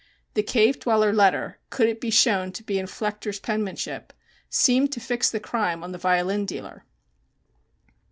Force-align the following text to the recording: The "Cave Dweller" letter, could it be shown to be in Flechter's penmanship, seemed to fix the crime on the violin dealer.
The 0.33 0.41
"Cave 0.41 0.79
Dweller" 0.79 1.13
letter, 1.13 1.59
could 1.69 1.87
it 1.87 2.01
be 2.01 2.09
shown 2.09 2.51
to 2.53 2.63
be 2.63 2.79
in 2.79 2.87
Flechter's 2.87 3.39
penmanship, 3.39 4.13
seemed 4.49 4.91
to 4.93 4.99
fix 4.99 5.29
the 5.29 5.39
crime 5.39 5.83
on 5.83 5.91
the 5.91 5.99
violin 5.99 6.47
dealer. 6.47 6.85